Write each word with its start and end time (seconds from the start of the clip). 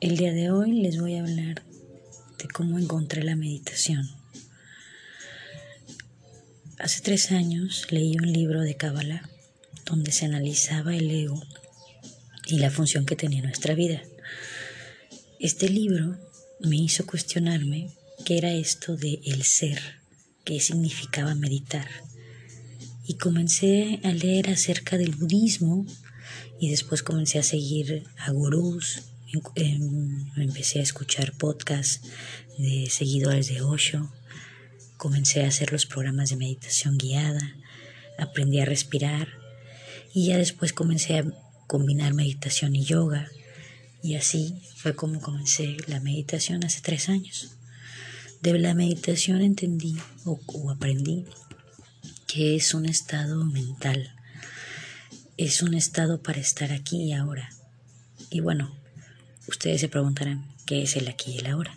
El 0.00 0.16
día 0.16 0.32
de 0.32 0.50
hoy 0.50 0.80
les 0.80 0.98
voy 0.98 1.16
a 1.16 1.20
hablar 1.20 1.62
de 2.38 2.48
cómo 2.48 2.78
encontré 2.78 3.22
la 3.22 3.36
meditación. 3.36 4.08
Hace 6.78 7.02
tres 7.02 7.32
años 7.32 7.86
leí 7.90 8.16
un 8.16 8.32
libro 8.32 8.62
de 8.62 8.76
Kabbalah 8.76 9.28
donde 9.84 10.10
se 10.10 10.24
analizaba 10.24 10.96
el 10.96 11.10
ego 11.10 11.42
y 12.46 12.60
la 12.60 12.70
función 12.70 13.04
que 13.04 13.14
tenía 13.14 13.42
nuestra 13.42 13.74
vida. 13.74 14.00
Este 15.38 15.68
libro 15.68 16.16
me 16.60 16.76
hizo 16.78 17.04
cuestionarme 17.04 17.90
qué 18.24 18.38
era 18.38 18.54
esto 18.54 18.96
de 18.96 19.20
el 19.26 19.42
ser, 19.42 19.82
qué 20.44 20.60
significaba 20.60 21.34
meditar. 21.34 21.88
Y 23.04 23.18
comencé 23.18 24.00
a 24.02 24.12
leer 24.12 24.48
acerca 24.48 24.96
del 24.96 25.14
budismo 25.14 25.84
y 26.58 26.70
después 26.70 27.02
comencé 27.02 27.38
a 27.38 27.42
seguir 27.42 28.04
a 28.16 28.30
gurús 28.30 29.02
empecé 30.36 30.80
a 30.80 30.82
escuchar 30.82 31.32
podcasts 31.32 32.00
de 32.58 32.88
seguidores 32.90 33.48
de 33.48 33.62
Osho, 33.62 34.12
comencé 34.96 35.44
a 35.44 35.48
hacer 35.48 35.72
los 35.72 35.86
programas 35.86 36.30
de 36.30 36.36
meditación 36.36 36.98
guiada, 36.98 37.56
aprendí 38.18 38.60
a 38.60 38.64
respirar 38.64 39.28
y 40.12 40.26
ya 40.26 40.38
después 40.38 40.72
comencé 40.72 41.18
a 41.18 41.24
combinar 41.66 42.14
meditación 42.14 42.74
y 42.74 42.84
yoga 42.84 43.28
y 44.02 44.16
así 44.16 44.60
fue 44.76 44.94
como 44.94 45.20
comencé 45.20 45.76
la 45.86 46.00
meditación 46.00 46.64
hace 46.64 46.80
tres 46.80 47.08
años. 47.08 47.56
De 48.42 48.58
la 48.58 48.74
meditación 48.74 49.42
entendí 49.42 49.96
o, 50.24 50.40
o 50.46 50.70
aprendí 50.70 51.26
que 52.26 52.56
es 52.56 52.74
un 52.74 52.86
estado 52.86 53.44
mental, 53.44 54.14
es 55.36 55.62
un 55.62 55.74
estado 55.74 56.22
para 56.22 56.40
estar 56.40 56.72
aquí 56.72 57.02
y 57.02 57.12
ahora. 57.12 57.50
Y 58.30 58.40
bueno, 58.40 58.79
Ustedes 59.50 59.80
se 59.80 59.88
preguntarán, 59.88 60.46
¿qué 60.64 60.82
es 60.82 60.94
el 60.94 61.08
aquí 61.08 61.32
y 61.32 61.38
el 61.38 61.48
ahora? 61.48 61.76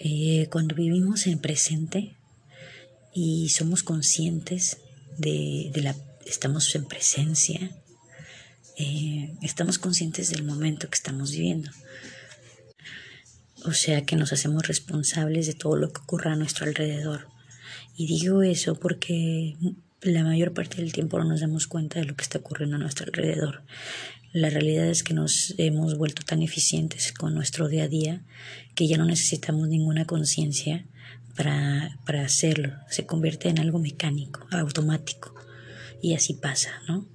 Eh, 0.00 0.48
cuando 0.50 0.74
vivimos 0.74 1.28
en 1.28 1.38
presente 1.38 2.16
y 3.14 3.50
somos 3.50 3.84
conscientes 3.84 4.78
de, 5.18 5.70
la... 5.76 5.94
estamos 6.26 6.74
en 6.74 6.84
presencia, 6.86 7.70
eh, 8.76 9.32
estamos 9.40 9.78
conscientes 9.78 10.30
del 10.30 10.42
momento 10.42 10.88
que 10.88 10.96
estamos 10.96 11.30
viviendo. 11.30 11.70
O 13.64 13.72
sea 13.72 14.04
que 14.04 14.16
nos 14.16 14.32
hacemos 14.32 14.66
responsables 14.66 15.46
de 15.46 15.54
todo 15.54 15.76
lo 15.76 15.92
que 15.92 16.00
ocurra 16.00 16.32
a 16.32 16.36
nuestro 16.36 16.66
alrededor. 16.66 17.28
Y 17.96 18.08
digo 18.08 18.42
eso 18.42 18.74
porque 18.74 19.56
la 20.00 20.24
mayor 20.24 20.52
parte 20.52 20.78
del 20.78 20.92
tiempo 20.92 21.20
no 21.20 21.24
nos 21.24 21.40
damos 21.40 21.68
cuenta 21.68 22.00
de 22.00 22.06
lo 22.06 22.16
que 22.16 22.24
está 22.24 22.38
ocurriendo 22.38 22.74
a 22.74 22.80
nuestro 22.80 23.06
alrededor. 23.06 23.62
La 24.32 24.48
realidad 24.48 24.86
es 24.88 25.02
que 25.02 25.12
nos 25.12 25.54
hemos 25.58 25.98
vuelto 25.98 26.22
tan 26.22 26.40
eficientes 26.40 27.12
con 27.12 27.34
nuestro 27.34 27.68
día 27.68 27.84
a 27.84 27.88
día 27.88 28.22
que 28.74 28.88
ya 28.88 28.96
no 28.96 29.04
necesitamos 29.04 29.68
ninguna 29.68 30.06
conciencia 30.06 30.86
para, 31.36 31.98
para 32.06 32.24
hacerlo. 32.24 32.72
Se 32.88 33.04
convierte 33.04 33.50
en 33.50 33.58
algo 33.58 33.78
mecánico, 33.78 34.46
automático. 34.50 35.34
Y 36.00 36.14
así 36.14 36.32
pasa, 36.32 36.70
¿no? 36.88 37.06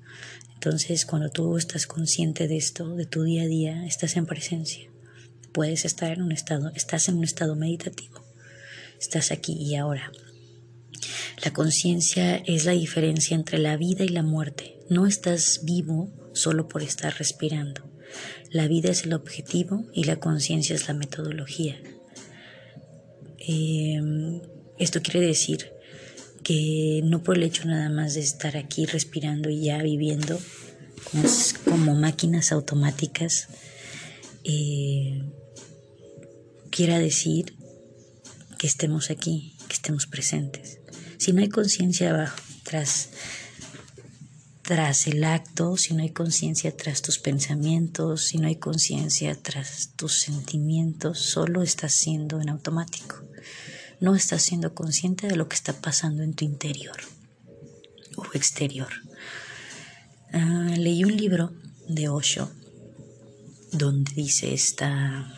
Entonces, 0.53 1.07
cuando 1.07 1.29
tú 1.29 1.57
estás 1.57 1.87
consciente 1.87 2.47
de 2.47 2.57
esto, 2.57 2.95
de 2.95 3.07
tu 3.07 3.23
día 3.23 3.43
a 3.43 3.47
día, 3.47 3.85
estás 3.87 4.15
en 4.15 4.27
presencia. 4.27 4.87
Puedes 5.53 5.85
estar 5.85 6.11
en 6.11 6.21
un 6.21 6.31
estado, 6.31 6.71
estás 6.75 7.09
en 7.09 7.17
un 7.17 7.23
estado 7.23 7.55
meditativo. 7.55 8.23
Estás 8.99 9.31
aquí 9.31 9.53
y 9.53 9.75
ahora. 9.75 10.11
La 11.43 11.51
conciencia 11.51 12.37
es 12.37 12.65
la 12.65 12.73
diferencia 12.73 13.35
entre 13.35 13.57
la 13.57 13.75
vida 13.75 14.03
y 14.03 14.09
la 14.09 14.23
muerte. 14.23 14.79
No 14.89 15.07
estás 15.07 15.61
vivo 15.63 16.11
solo 16.37 16.67
por 16.67 16.83
estar 16.83 17.17
respirando. 17.17 17.89
La 18.51 18.67
vida 18.67 18.91
es 18.91 19.03
el 19.03 19.13
objetivo 19.13 19.85
y 19.93 20.05
la 20.05 20.17
conciencia 20.17 20.75
es 20.75 20.87
la 20.87 20.93
metodología. 20.93 21.77
Em, 23.39 24.41
esto 24.77 25.01
quiere 25.01 25.21
decir 25.21 25.71
que 26.43 27.01
no 27.03 27.23
por 27.23 27.37
el 27.37 27.43
hecho 27.43 27.65
nada 27.65 27.89
más 27.89 28.13
de 28.13 28.21
estar 28.21 28.55
aquí 28.55 28.85
respirando 28.85 29.49
y 29.49 29.65
ya 29.65 29.81
viviendo 29.81 30.39
como, 31.65 31.95
máquinas 31.95 32.51
automáticas, 32.51 33.47
eh, 34.43 35.23
quiera 36.69 36.99
decir 36.99 37.55
que 38.57 38.67
estemos 38.67 39.09
aquí, 39.09 39.55
que 39.67 39.73
estemos 39.73 40.07
presentes. 40.07 40.79
Si 41.17 41.33
no 41.33 41.41
hay 41.41 41.49
conciencia 41.49 42.11
abajo, 42.11 42.37
tras 42.63 43.09
tras 44.67 45.07
el 45.07 45.23
acto, 45.23 45.77
si 45.77 45.93
no 45.93 46.03
hay 46.03 46.09
conciencia 46.09 46.75
tras 46.75 47.01
tus 47.01 47.19
pensamientos, 47.19 48.23
si 48.25 48.37
no 48.37 48.49
hay 48.49 48.57
conciencia 48.57 49.33
tras 49.41 49.93
tus 49.95 50.19
sentimientos, 50.19 51.19
solo 51.19 51.63
estás 51.63 51.93
siendo 51.93 52.41
en 52.41 52.49
automático. 52.49 53.15
No 54.01 54.13
estás 54.13 54.41
siendo 54.41 54.75
consciente 54.75 55.27
de 55.27 55.37
lo 55.37 55.47
que 55.47 55.55
está 55.55 55.71
pasando 55.71 56.21
en 56.21 56.33
tu 56.33 56.43
interior 56.43 56.97
o 58.17 58.25
exterior. 58.33 58.89
Ah, 60.33 60.73
leí 60.75 61.05
un 61.05 61.15
libro 61.15 61.53
de 61.87 62.09
Osho 62.09 62.51
donde 63.71 64.11
dice 64.15 64.53
esta, 64.53 65.33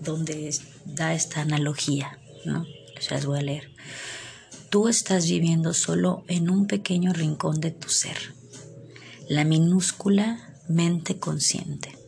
donde 0.00 0.54
da 0.84 1.14
esta 1.14 1.40
analogía, 1.40 2.18
¿no? 2.44 2.66
Se 3.00 3.14
las 3.14 3.24
voy 3.24 3.38
a 3.38 3.42
leer. 3.42 3.70
Tú 4.68 4.88
estás 4.88 5.26
viviendo 5.26 5.72
solo 5.72 6.24
en 6.28 6.50
un 6.50 6.66
pequeño 6.66 7.14
rincón 7.14 7.58
de 7.58 7.70
tu 7.70 7.88
ser 7.88 8.36
la 9.28 9.44
minúscula 9.44 10.60
mente 10.68 11.18
consciente. 11.18 11.98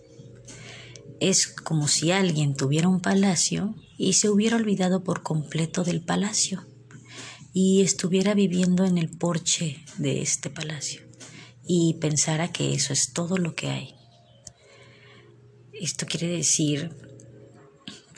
Es 1.21 1.49
como 1.49 1.89
si 1.89 2.13
alguien 2.13 2.55
tuviera 2.55 2.89
un 2.89 3.01
palacio 3.01 3.75
y 3.97 4.13
se 4.13 4.29
hubiera 4.29 4.57
olvidado 4.57 5.03
por 5.03 5.23
completo 5.23 5.83
del 5.83 6.01
palacio 6.01 6.65
y 7.53 7.83
estuviera 7.83 8.35
viviendo 8.35 8.85
en 8.85 8.99
el 8.99 9.11
porche 9.11 9.85
de 9.97 10.23
este 10.23 10.49
palacio 10.49 11.03
y 11.67 11.95
pensara 12.01 12.53
que 12.53 12.73
eso 12.73 12.93
es 12.93 13.13
todo 13.13 13.37
lo 13.37 13.55
que 13.57 13.69
hay. 13.69 13.95
Esto 15.73 16.07
quiere 16.07 16.29
decir 16.29 16.91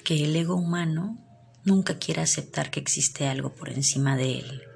que 0.05 0.25
el 0.25 0.37
ego 0.37 0.57
humano 0.57 1.19
nunca 1.65 1.99
quiere 1.99 2.21
aceptar 2.21 2.71
que 2.71 2.81
existe 2.81 3.27
algo 3.27 3.55
por 3.55 3.71
encima 3.71 4.17
de 4.17 4.41
él 4.41 4.70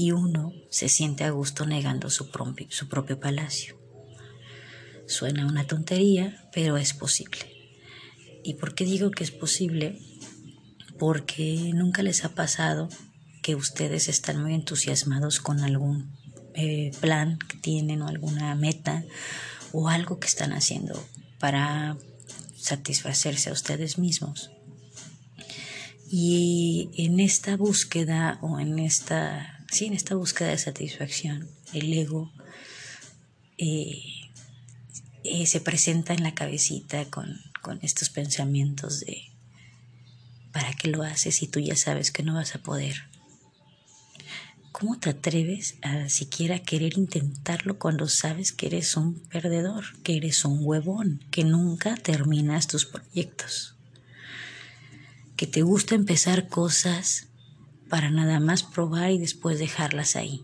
y 0.00 0.12
uno 0.12 0.54
se 0.70 0.88
siente 0.88 1.24
a 1.24 1.30
gusto 1.30 1.66
negando 1.66 2.08
su 2.08 2.30
propio, 2.30 2.66
su 2.70 2.88
propio 2.88 3.20
palacio. 3.20 3.78
Suena 5.06 5.46
una 5.46 5.66
tontería, 5.66 6.48
pero 6.54 6.78
es 6.78 6.94
posible. 6.94 7.52
¿Y 8.42 8.54
por 8.54 8.74
qué 8.74 8.86
digo 8.86 9.10
que 9.10 9.24
es 9.24 9.30
posible? 9.30 10.00
Porque 10.98 11.70
nunca 11.74 12.02
les 12.02 12.24
ha 12.24 12.34
pasado 12.34 12.88
que 13.42 13.54
ustedes 13.54 14.08
están 14.08 14.40
muy 14.40 14.54
entusiasmados 14.54 15.38
con 15.38 15.60
algún 15.60 16.16
eh, 16.54 16.92
plan 17.00 17.38
que 17.38 17.58
tienen 17.58 18.00
o 18.00 18.08
alguna 18.08 18.54
meta 18.54 19.04
o 19.70 19.90
algo 19.90 20.18
que 20.18 20.28
están 20.28 20.54
haciendo 20.54 20.98
para 21.38 21.98
satisfacerse 22.56 23.50
a 23.50 23.52
ustedes 23.52 23.98
mismos. 23.98 24.50
Y 26.10 26.88
en 26.96 27.20
esta 27.20 27.58
búsqueda 27.58 28.38
o 28.40 28.58
en 28.58 28.78
esta 28.78 29.59
Sí, 29.70 29.86
en 29.86 29.94
esta 29.94 30.16
búsqueda 30.16 30.48
de 30.48 30.58
satisfacción, 30.58 31.48
el 31.72 31.92
ego 31.92 32.32
eh, 33.56 34.02
eh, 35.22 35.46
se 35.46 35.60
presenta 35.60 36.12
en 36.12 36.24
la 36.24 36.34
cabecita 36.34 37.04
con, 37.04 37.40
con 37.62 37.78
estos 37.82 38.10
pensamientos 38.10 39.00
de 39.00 39.30
¿para 40.52 40.72
qué 40.72 40.88
lo 40.88 41.04
haces 41.04 41.36
si 41.36 41.46
tú 41.46 41.60
ya 41.60 41.76
sabes 41.76 42.10
que 42.10 42.24
no 42.24 42.34
vas 42.34 42.56
a 42.56 42.62
poder? 42.62 42.96
¿Cómo 44.72 44.98
te 44.98 45.10
atreves 45.10 45.76
a 45.82 46.08
siquiera 46.08 46.58
querer 46.58 46.98
intentarlo 46.98 47.78
cuando 47.78 48.08
sabes 48.08 48.50
que 48.50 48.66
eres 48.66 48.96
un 48.96 49.20
perdedor, 49.28 49.84
que 50.02 50.16
eres 50.16 50.44
un 50.44 50.58
huevón, 50.62 51.24
que 51.30 51.44
nunca 51.44 51.94
terminas 51.94 52.66
tus 52.66 52.86
proyectos? 52.86 53.76
Que 55.36 55.46
te 55.46 55.62
gusta 55.62 55.94
empezar 55.94 56.48
cosas 56.48 57.29
para 57.90 58.10
nada 58.10 58.40
más 58.40 58.62
probar 58.62 59.10
y 59.10 59.18
después 59.18 59.58
dejarlas 59.58 60.16
ahí. 60.16 60.42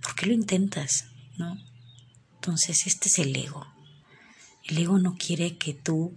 ¿Por 0.00 0.14
qué 0.14 0.26
lo 0.26 0.32
intentas? 0.32 1.06
¿No? 1.36 1.58
Entonces, 2.36 2.86
este 2.86 3.08
es 3.08 3.18
el 3.18 3.36
ego. 3.36 3.66
El 4.62 4.78
ego 4.78 4.98
no 4.98 5.16
quiere 5.16 5.58
que 5.58 5.74
tú 5.74 6.16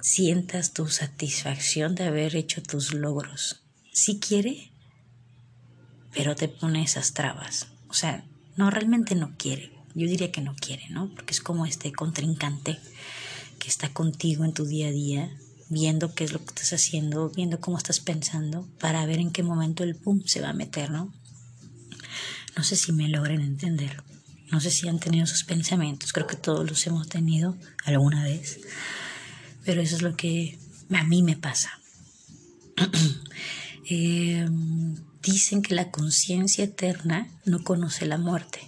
sientas 0.00 0.72
tu 0.72 0.86
satisfacción 0.86 1.94
de 1.94 2.04
haber 2.04 2.36
hecho 2.36 2.62
tus 2.62 2.94
logros. 2.94 3.62
Sí 3.92 4.20
quiere, 4.20 4.70
pero 6.14 6.36
te 6.36 6.48
pone 6.48 6.82
esas 6.82 7.12
trabas. 7.12 7.66
O 7.88 7.94
sea, 7.94 8.24
no, 8.56 8.70
realmente 8.70 9.14
no 9.14 9.34
quiere. 9.36 9.72
Yo 9.94 10.06
diría 10.06 10.30
que 10.30 10.40
no 10.40 10.54
quiere, 10.54 10.88
¿no? 10.90 11.12
Porque 11.14 11.32
es 11.32 11.40
como 11.40 11.66
este 11.66 11.92
contrincante 11.92 12.78
que 13.58 13.68
está 13.68 13.92
contigo 13.92 14.44
en 14.44 14.54
tu 14.54 14.64
día 14.64 14.88
a 14.88 14.92
día 14.92 15.30
viendo 15.70 16.14
qué 16.14 16.24
es 16.24 16.32
lo 16.32 16.38
que 16.38 16.46
estás 16.46 16.72
haciendo, 16.72 17.30
viendo 17.30 17.60
cómo 17.60 17.76
estás 17.76 18.00
pensando, 18.00 18.66
para 18.80 19.04
ver 19.06 19.18
en 19.18 19.30
qué 19.30 19.42
momento 19.42 19.84
el 19.84 19.96
pum 19.96 20.22
se 20.24 20.40
va 20.40 20.50
a 20.50 20.54
meter, 20.54 20.90
¿no? 20.90 21.12
No 22.56 22.64
sé 22.64 22.76
si 22.76 22.92
me 22.92 23.08
logren 23.08 23.40
entender. 23.40 24.02
No 24.50 24.60
sé 24.60 24.70
si 24.70 24.88
han 24.88 24.98
tenido 24.98 25.26
sus 25.26 25.44
pensamientos, 25.44 26.12
creo 26.12 26.26
que 26.26 26.36
todos 26.36 26.68
los 26.68 26.86
hemos 26.86 27.08
tenido 27.08 27.56
alguna 27.84 28.24
vez, 28.24 28.60
pero 29.64 29.82
eso 29.82 29.96
es 29.96 30.02
lo 30.02 30.16
que 30.16 30.58
a 30.90 31.04
mí 31.04 31.22
me 31.22 31.36
pasa. 31.36 31.70
Em, 33.90 34.96
dicen 35.22 35.62
que 35.62 35.74
la 35.74 35.90
conciencia 35.90 36.64
eterna 36.64 37.26
no 37.46 37.64
conoce 37.64 38.04
la 38.04 38.18
muerte, 38.18 38.60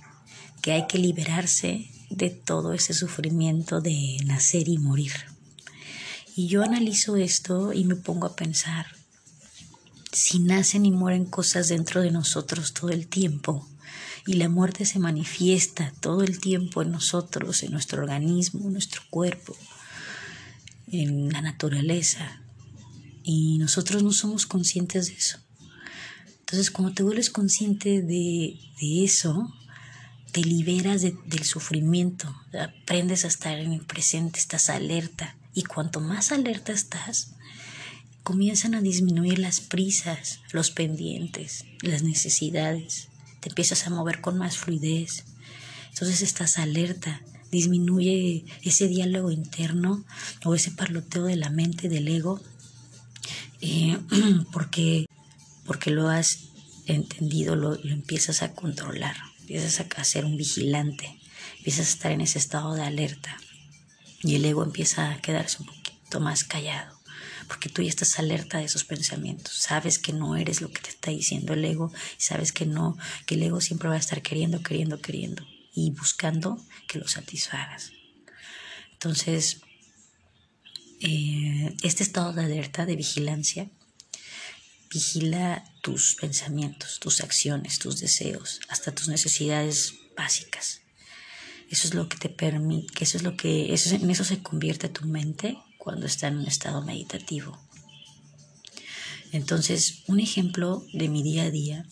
que 0.63 0.73
hay 0.73 0.87
que 0.87 0.97
liberarse 0.97 1.91
de 2.09 2.31
todo 2.31 2.73
ese 2.73 2.95
sufrimiento 2.95 3.83
de 3.83 4.17
nacer 4.25 4.67
y 4.67 4.79
morir. 4.79 5.13
Y 6.37 6.49
yo 6.49 6.63
analizo 6.63 7.17
esto 7.17 7.73
y 7.73 7.85
me 7.85 7.97
pongo 7.97 8.27
a 8.27 8.37
pensar, 8.37 8.87
si 10.13 10.39
nacen 10.41 10.87
y 10.87 10.91
mueren 10.91 11.25
cosas 11.25 11.69
dentro 11.69 12.03
de 12.03 12.11
nosotros 12.11 12.73
todo 12.73 12.91
el 12.91 13.07
tiempo, 13.07 13.69
y 14.27 14.35
la 14.35 14.49
muerte 14.49 14.85
se 14.85 14.99
manifiesta 14.99 15.93
todo 16.01 16.23
el 16.23 16.41
tiempo 16.41 16.83
en 16.83 16.93
nosotros, 16.93 17.63
en 17.63 17.73
nuestro 17.73 18.03
organismo, 18.03 18.67
en 18.67 18.73
nuestro 18.73 19.03
cuerpo, 19.11 19.57
en 20.89 21.31
la 21.33 21.41
naturaleza, 21.41 22.43
y 23.23 23.59
nosotros 23.59 24.03
no 24.03 24.13
somos 24.13 24.47
conscientes 24.47 25.09
de 25.09 25.15
eso. 25.15 25.39
Entonces, 26.41 26.71
cuando 26.71 26.95
te 26.95 27.03
vuelves 27.03 27.31
consciente 27.31 28.03
de, 28.03 28.59
eso, 29.05 29.55
te 30.33 30.43
liberas 30.43 31.03
del 31.03 31.45
sufrimiento, 31.45 32.35
aprendes 32.59 33.25
a 33.25 33.29
estar 33.29 33.59
en 33.59 33.73
el 33.73 33.85
presente, 33.85 34.41
estás 34.41 34.69
alerta. 34.69 35.37
Y 35.55 35.65
cuanto 35.65 36.01
más 36.01 36.33
alerta 36.33 36.73
estás, 36.73 37.33
comienzan 38.23 38.75
a 38.75 38.81
disminuir 38.81 39.39
las 39.39 39.61
prisas, 39.61 40.41
los 40.53 40.71
pendientes, 40.71 41.65
las 41.83 42.03
necesidades. 42.03 43.09
Te 43.41 43.49
empiezas 43.49 43.87
a 43.87 43.91
mover 43.91 44.21
con 44.21 44.39
más 44.39 44.57
fluidez. 44.57 45.25
Entonces 45.89 46.23
estás 46.23 46.59
alerta, 46.59 47.23
disminuye 47.51 48.45
ese 48.63 48.87
diálogo 48.87 49.31
interno 49.31 50.05
o 50.45 50.55
ese 50.55 50.71
parloteo 50.71 51.25
de 51.25 51.37
la 51.37 51.51
mente, 51.51 51.89
del 51.89 52.07
ego, 52.07 52.41
eh, 53.61 53.99
porque, 54.53 55.07
porque 55.67 55.91
lo 55.91 56.09
has 56.09 56.51
entendido, 56.87 57.57
lo, 57.57 57.75
lo, 57.75 57.91
empiezas 57.91 58.43
a 58.43 58.53
controlar, 58.53 59.17
empiezas 59.41 59.81
a 59.81 60.05
ser 60.05 60.25
un 60.25 60.37
vigilante, 60.37 61.19
empiezas 61.59 61.89
a 61.89 61.91
estar 61.91 62.13
en 62.13 62.21
ese 62.21 62.39
estado 62.39 62.75
de 62.75 62.83
alerta 62.83 63.37
y 64.23 64.37
el 64.37 64.45
ego 64.45 64.63
empieza 64.63 65.11
a 65.11 65.21
quedarse 65.21 65.59
un 65.61 65.67
poquito 65.67 66.21
más 66.21 66.45
callado, 66.45 66.99
porque 67.49 67.69
tú 67.69 67.83
ya 67.83 67.89
estás 67.89 68.19
alerta 68.19 68.59
de 68.59 68.65
esos 68.65 68.85
pensamientos, 68.85 69.55
sabes 69.55 69.99
que 69.99 70.13
no 70.13 70.37
eres 70.37 70.61
lo 70.61 70.71
que 70.71 70.83
te 70.83 70.91
está 70.91 71.11
diciendo 71.11 71.55
el 71.55 71.65
ego 71.65 71.93
y 72.19 72.23
sabes 72.23 72.53
que 72.53 72.67
no, 72.67 72.97
que 73.27 73.35
el 73.35 73.43
ego 73.43 73.61
siempre 73.61 73.89
va 73.89 73.95
a 73.95 73.99
estar 73.99 74.23
queriendo, 74.23 74.63
queriendo, 74.63 75.01
queriendo 75.01 75.47
y 75.75 75.91
buscando 75.91 76.63
que 76.89 76.99
lo 76.99 77.09
satisfagas. 77.09 77.93
Entonces, 78.93 79.63
eh, 81.01 81.75
este 81.83 82.03
estado 82.03 82.33
de 82.33 82.45
alerta, 82.45 82.85
de 82.85 82.97
vigilancia, 82.97 83.71
vigila 84.91 85.65
tus 85.83 86.17
pensamientos, 86.17 86.99
tus 87.01 87.21
acciones, 87.21 87.79
tus 87.79 88.01
deseos, 88.01 88.61
hasta 88.69 88.93
tus 88.93 89.09
necesidades 89.09 89.95
básicas. 90.17 90.83
Eso 91.71 91.87
es 91.87 91.95
lo 91.95 92.09
que 92.09 92.19
te 92.19 92.29
permite, 92.29 92.93
que 92.93 93.05
eso 93.05 93.17
es 93.17 93.23
lo 93.23 93.37
que, 93.37 93.73
eso, 93.73 93.95
en 93.95 94.11
eso 94.11 94.25
se 94.25 94.43
convierte 94.43 94.89
tu 94.89 95.07
mente 95.07 95.57
cuando 95.79 96.07
está 96.07 96.27
en 96.27 96.39
un 96.39 96.47
estado 96.47 96.83
meditativo. 96.83 97.57
Entonces, 99.33 100.03
un 100.09 100.19
ejemplo 100.19 100.85
de 100.93 101.09
mi 101.09 101.23
día 101.23 101.45
a 101.45 101.51
día 101.51 101.87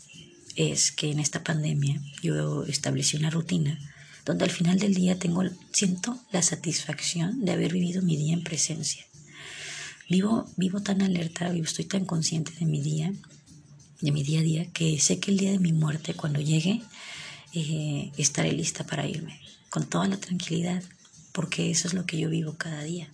es 0.57 0.91
que 0.91 1.13
en 1.13 1.21
esta 1.21 1.45
pandemia 1.45 2.03
yo 2.21 2.65
establecí 2.65 3.17
una 3.17 3.31
rutina 3.31 3.79
donde 4.27 4.45
al 4.45 4.51
final 4.51 4.79
del 4.79 4.95
día 4.95 5.19
tengo, 5.19 5.43
siento 5.73 6.19
la 6.33 6.43
satisfacción 6.43 7.45
de 7.45 7.53
haber 7.53 7.73
vivido 7.73 8.03
mi 8.03 8.17
día 8.17 8.35
en 8.35 8.43
presencia. 8.43 9.07
Vivo, 10.11 10.47
vivo 10.57 10.83
tan 10.83 11.01
alerta, 11.01 11.51
vivo, 11.51 11.65
estoy 11.65 11.85
tan 11.85 12.05
consciente 12.05 12.53
de 12.59 12.67
mi 12.67 12.83
día, 12.83 13.13
de 14.01 14.13
mi 14.13 14.23
día 14.23 14.41
a 14.41 14.43
día, 14.43 14.67
que 14.73 14.99
sé 15.01 15.21
que 15.21 15.31
el 15.31 15.39
día 15.39 15.53
de 15.53 15.59
mi 15.59 15.73
muerte, 15.73 16.15
cuando 16.15 16.41
llegue, 16.41 16.83
eh, 17.55 18.11
estaré 18.19 18.53
lista 18.53 18.85
para 18.85 19.07
irme, 19.07 19.41
con 19.71 19.87
toda 19.87 20.09
la 20.09 20.19
tranquilidad, 20.19 20.83
porque 21.33 21.71
eso 21.71 21.89
es 21.89 21.95
lo 21.95 22.07
que 22.07 22.19
yo 22.19 22.29
vivo 22.29 22.57
cada 22.57 22.83
día. 22.83 23.09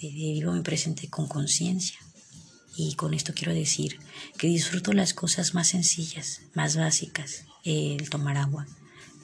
Eh, 0.00 0.10
vivo 0.10 0.52
mi 0.52 0.62
presente 0.62 1.08
con 1.08 1.28
conciencia. 1.28 1.98
Y 2.76 2.94
con 2.94 3.14
esto 3.14 3.34
quiero 3.34 3.52
decir 3.52 3.98
que 4.38 4.46
disfruto 4.46 4.92
las 4.92 5.12
cosas 5.14 5.54
más 5.54 5.68
sencillas, 5.68 6.40
más 6.54 6.76
básicas, 6.76 7.44
el 7.64 8.08
tomar 8.08 8.38
agua, 8.38 8.66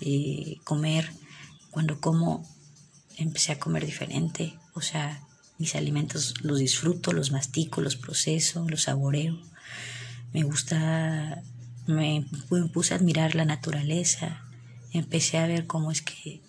eh, 0.00 0.56
comer, 0.65 1.11
cuando 1.71 2.00
como 2.00 2.47
empecé 3.17 3.53
a 3.53 3.59
comer 3.59 3.87
diferente, 3.87 4.59
o 4.75 4.81
sea, 4.81 5.27
mis 5.59 5.75
alimentos 5.75 6.35
los 6.43 6.59
disfruto, 6.59 7.12
los 7.12 7.33
mastico, 7.33 7.81
los 7.81 7.97
proceso, 7.97 8.67
los 8.69 8.83
saboreo. 8.83 9.39
Me 10.33 10.43
gusta, 10.43 11.43
me, 11.87 12.27
puse 12.73 12.95
a 12.95 12.99
admirar 12.99 13.35
la 13.35 13.45
naturaleza, 13.45 14.45
empecé 14.93 15.38
a 15.38 15.46
ver 15.46 15.67
cómo 15.67 15.90
es 15.90 16.02
que, 16.02 16.40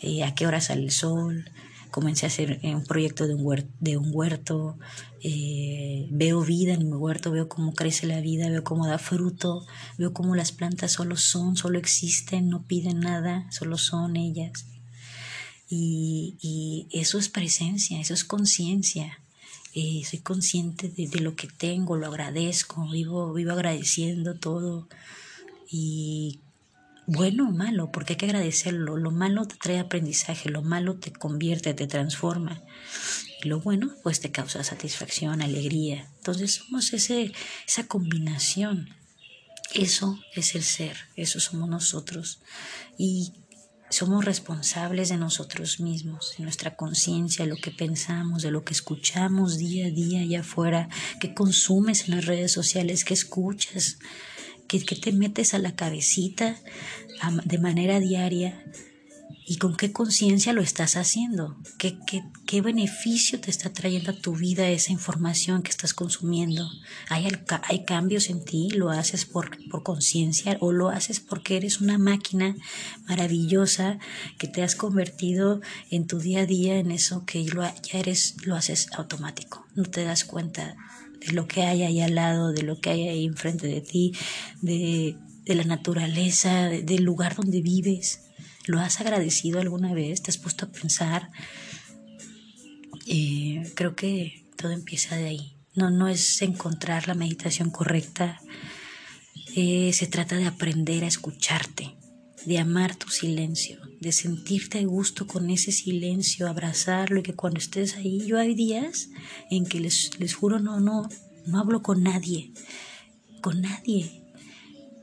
eh, 0.00 0.24
a 0.24 0.34
qué 0.34 0.46
hora 0.46 0.60
sale 0.60 0.82
el 0.82 0.90
sol, 0.90 1.50
comencé 1.90 2.26
a 2.26 2.28
hacer 2.28 2.60
eh, 2.62 2.74
un 2.74 2.84
proyecto 2.84 3.26
de 3.26 3.34
un 3.34 3.44
huerto, 3.44 3.70
de 3.80 3.96
un 3.96 4.10
huerto 4.12 4.76
eh, 5.22 6.06
veo 6.10 6.42
vida 6.42 6.74
en 6.74 6.88
mi 6.88 6.92
huerto, 6.92 7.30
veo 7.30 7.48
cómo 7.48 7.74
crece 7.74 8.06
la 8.06 8.20
vida, 8.20 8.48
veo 8.48 8.62
cómo 8.62 8.86
da 8.86 8.98
fruto, 8.98 9.66
veo 9.98 10.12
cómo 10.12 10.36
las 10.36 10.52
plantas 10.52 10.92
solo 10.92 11.16
son, 11.16 11.56
solo 11.56 11.78
existen, 11.78 12.48
no 12.48 12.66
piden 12.66 13.00
nada, 13.00 13.50
solo 13.50 13.78
son 13.78 14.16
ellas. 14.16 14.66
Y, 15.68 16.86
eso 16.92 17.18
es 17.18 17.28
presencia, 17.28 18.00
eso 18.00 18.14
es 18.14 18.24
conciencia. 18.24 19.18
Eh, 19.74 20.02
soy 20.08 20.20
consciente 20.20 20.88
de, 20.88 21.08
de, 21.08 21.20
lo 21.20 21.34
que 21.34 21.48
tengo, 21.48 21.96
lo 21.96 22.06
agradezco, 22.06 22.88
vivo, 22.88 23.32
vivo 23.32 23.52
agradeciendo 23.52 24.38
todo. 24.38 24.88
Y 25.68 26.40
bueno 27.06 27.48
o 27.48 27.52
malo, 27.52 27.90
porque 27.92 28.14
hay 28.14 28.16
que 28.16 28.26
agradecerlo. 28.26 28.96
Lo 28.96 29.10
malo 29.10 29.46
te 29.46 29.56
trae 29.56 29.78
aprendizaje, 29.78 30.50
lo 30.50 30.62
malo 30.62 30.96
te 30.96 31.12
convierte, 31.12 31.74
te 31.74 31.86
transforma. 31.86 32.62
Y 33.42 33.48
lo 33.48 33.60
bueno, 33.60 33.90
pues 34.02 34.20
te 34.20 34.30
causa 34.30 34.64
satisfacción, 34.64 35.42
alegría. 35.42 36.10
Entonces 36.18 36.54
somos 36.54 36.92
ese, 36.92 37.32
esa 37.66 37.86
combinación. 37.86 38.90
Eso 39.74 40.18
es 40.34 40.54
el 40.54 40.62
ser, 40.62 40.96
eso 41.16 41.40
somos 41.40 41.68
nosotros. 41.68 42.40
Y 42.98 43.32
somos 43.90 44.24
responsables 44.24 45.10
de 45.10 45.16
nosotros 45.16 45.80
mismos, 45.80 46.34
de 46.36 46.44
nuestra 46.44 46.76
conciencia, 46.76 47.44
de 47.44 47.50
lo 47.50 47.56
que 47.56 47.70
pensamos, 47.70 48.42
de 48.42 48.50
lo 48.50 48.64
que 48.64 48.72
escuchamos 48.72 49.58
día 49.58 49.86
a 49.86 49.90
día 49.90 50.20
allá 50.20 50.40
afuera, 50.40 50.88
que 51.20 51.34
consumes 51.34 52.08
en 52.08 52.16
las 52.16 52.24
redes 52.24 52.52
sociales, 52.52 53.04
que 53.04 53.14
escuchas 53.14 53.98
que, 54.66 54.80
te 54.80 55.12
metes 55.12 55.54
a 55.54 55.58
la 55.58 55.74
cabecita 55.74 56.56
de 57.44 57.58
manera 57.58 58.00
diaria 58.00 58.64
y 59.48 59.58
con 59.58 59.76
qué 59.76 59.92
conciencia 59.92 60.52
lo 60.52 60.60
estás 60.60 60.96
haciendo, 60.96 61.56
¿Qué, 61.78 61.98
qué, 62.04 62.24
qué 62.46 62.60
beneficio 62.60 63.40
te 63.40 63.50
está 63.50 63.72
trayendo 63.72 64.10
a 64.10 64.14
tu 64.14 64.34
vida 64.34 64.68
esa 64.68 64.92
información 64.92 65.62
que 65.62 65.70
estás 65.70 65.94
consumiendo. 65.94 66.68
¿Hay, 67.08 67.28
hay 67.62 67.84
cambios 67.84 68.28
en 68.28 68.44
ti? 68.44 68.70
¿Lo 68.70 68.90
haces 68.90 69.24
por, 69.24 69.56
por 69.68 69.84
conciencia 69.84 70.56
o 70.60 70.72
lo 70.72 70.88
haces 70.88 71.20
porque 71.20 71.56
eres 71.56 71.80
una 71.80 71.96
máquina 71.96 72.56
maravillosa 73.08 73.98
que 74.36 74.48
te 74.48 74.64
has 74.64 74.74
convertido 74.74 75.60
en 75.90 76.08
tu 76.08 76.18
día 76.18 76.40
a 76.40 76.46
día 76.46 76.78
en 76.78 76.90
eso 76.90 77.24
que 77.24 77.44
ya 77.44 77.72
eres, 77.92 78.36
lo 78.44 78.56
haces 78.56 78.88
automático? 78.96 79.64
No 79.76 79.84
te 79.84 80.02
das 80.02 80.24
cuenta 80.24 80.76
de 81.20 81.32
lo 81.32 81.46
que 81.46 81.62
hay 81.62 81.82
ahí 81.82 82.00
al 82.00 82.16
lado, 82.16 82.52
de 82.52 82.62
lo 82.62 82.80
que 82.80 82.90
hay 82.90 83.08
ahí 83.08 83.24
enfrente 83.26 83.68
de 83.68 83.80
ti, 83.80 84.12
de, 84.60 85.16
la 85.46 85.64
naturaleza, 85.64 86.68
del 86.68 87.04
lugar 87.04 87.36
donde 87.36 87.62
vives. 87.62 88.25
¿Lo 88.66 88.80
has 88.80 89.00
agradecido 89.00 89.60
alguna 89.60 89.94
vez? 89.94 90.22
¿Te 90.22 90.30
has 90.32 90.38
puesto 90.38 90.66
a 90.66 90.70
pensar? 90.70 91.30
Eh, 93.06 93.72
creo 93.76 93.94
que 93.94 94.44
todo 94.56 94.72
empieza 94.72 95.14
de 95.14 95.26
ahí. 95.26 95.56
No, 95.74 95.90
no 95.90 96.08
es 96.08 96.42
encontrar 96.42 97.06
la 97.06 97.14
meditación 97.14 97.70
correcta. 97.70 98.40
Eh, 99.54 99.92
se 99.92 100.08
trata 100.08 100.36
de 100.36 100.46
aprender 100.46 101.04
a 101.04 101.06
escucharte, 101.06 101.96
de 102.44 102.58
amar 102.58 102.96
tu 102.96 103.08
silencio, 103.08 103.78
de 104.00 104.10
sentirte 104.10 104.80
a 104.80 104.84
gusto 104.84 105.28
con 105.28 105.48
ese 105.48 105.70
silencio, 105.70 106.48
abrazarlo 106.48 107.20
y 107.20 107.22
que 107.22 107.34
cuando 107.34 107.60
estés 107.60 107.94
ahí, 107.94 108.26
yo 108.26 108.36
hay 108.36 108.54
días 108.54 109.10
en 109.48 109.64
que 109.64 109.78
les, 109.78 110.18
les 110.18 110.34
juro 110.34 110.58
no, 110.58 110.80
no, 110.80 111.08
no 111.46 111.60
hablo 111.60 111.82
con 111.82 112.02
nadie, 112.02 112.52
con 113.42 113.60
nadie 113.60 114.24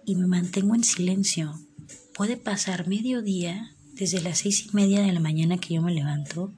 y 0.05 0.15
me 0.15 0.27
mantengo 0.27 0.75
en 0.75 0.83
silencio. 0.83 1.57
Puede 2.13 2.37
pasar 2.37 2.87
medio 2.87 3.21
día 3.21 3.71
desde 3.93 4.21
las 4.21 4.39
seis 4.39 4.67
y 4.67 4.75
media 4.75 5.01
de 5.01 5.11
la 5.11 5.19
mañana 5.19 5.57
que 5.57 5.73
yo 5.73 5.81
me 5.81 5.93
levanto 5.93 6.53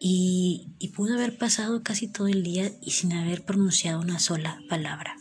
y, 0.00 0.68
y 0.78 0.88
pudo 0.88 1.14
haber 1.14 1.36
pasado 1.36 1.82
casi 1.82 2.06
todo 2.06 2.28
el 2.28 2.42
día 2.42 2.70
y 2.80 2.92
sin 2.92 3.12
haber 3.12 3.42
pronunciado 3.44 4.00
una 4.00 4.18
sola 4.18 4.60
palabra. 4.68 5.16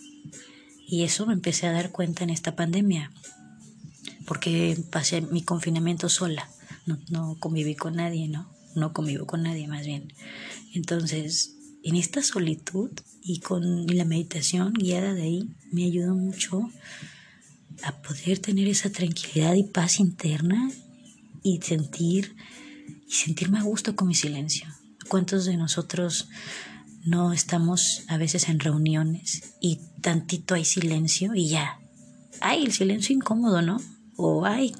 Y 0.87 1.03
eso 1.03 1.25
me 1.25 1.33
empecé 1.33 1.67
a 1.67 1.71
dar 1.71 1.91
cuenta 1.91 2.23
en 2.23 2.29
esta 2.29 2.55
pandemia 2.55 3.11
porque 4.25 4.77
pasé 4.91 5.21
mi 5.21 5.41
confinamiento 5.41 6.09
sola, 6.09 6.49
no, 6.85 6.99
no 7.09 7.37
conviví 7.39 7.75
con 7.75 7.95
nadie, 7.95 8.27
¿no? 8.27 8.49
No 8.75 8.93
convivo 8.93 9.25
con 9.25 9.43
nadie 9.43 9.67
más 9.67 9.85
bien. 9.85 10.13
Entonces, 10.73 11.55
en 11.83 11.95
esta 11.95 12.23
solitud 12.23 12.91
y 13.21 13.39
con 13.39 13.87
la 13.87 14.05
meditación 14.05 14.73
guiada 14.73 15.13
de 15.13 15.23
ahí, 15.23 15.49
me 15.71 15.85
ayudó 15.85 16.15
mucho 16.15 16.69
a 17.81 18.01
poder 18.01 18.39
tener 18.39 18.67
esa 18.67 18.91
tranquilidad 18.91 19.55
y 19.55 19.63
paz 19.63 19.99
interna 19.99 20.69
y 21.41 21.61
sentir 21.61 22.35
y 23.07 23.11
sentirme 23.11 23.59
a 23.59 23.63
gusto 23.63 23.95
con 23.95 24.07
mi 24.07 24.15
silencio. 24.15 24.67
¿Cuántos 25.09 25.45
de 25.45 25.57
nosotros 25.57 26.29
no 27.03 27.33
estamos 27.33 28.03
a 28.07 28.17
veces 28.17 28.47
en 28.47 28.59
reuniones 28.59 29.55
y 29.59 29.79
tantito 30.01 30.55
hay 30.55 30.65
silencio 30.65 31.35
y 31.35 31.49
ya? 31.49 31.79
Hay 32.39 32.63
el 32.63 32.71
silencio 32.71 33.15
incómodo, 33.15 33.61
¿no? 33.61 33.79
O 34.15 34.45
hay 34.45 34.73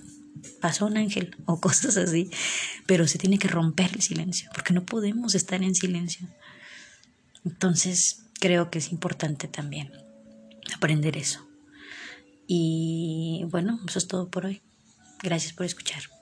pasó 0.62 0.86
un 0.86 0.98
ángel 0.98 1.36
o 1.46 1.60
cosas 1.60 1.98
así, 1.98 2.30
pero 2.86 3.08
se 3.08 3.18
tiene 3.18 3.38
que 3.38 3.48
romper 3.48 3.92
el 3.94 4.02
silencio 4.02 4.50
porque 4.54 4.74
no 4.74 4.86
podemos 4.86 5.36
estar 5.36 5.62
en 5.64 5.76
silencio. 5.76 6.28
Entonces, 7.46 8.24
creo 8.40 8.70
que 8.72 8.80
es 8.80 8.92
importante 8.92 9.48
también 9.48 9.92
aprender 10.74 11.18
eso. 11.18 11.46
Y 12.48 13.46
bueno, 13.50 13.80
eso 13.88 14.00
es 14.00 14.08
todo 14.08 14.30
por 14.30 14.46
hoy. 14.46 14.62
Gracias 15.22 15.54
por 15.54 15.66
escuchar. 15.66 16.12